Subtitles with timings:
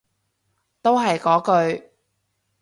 [0.81, 1.45] 都係嗰
[1.77, 1.91] 句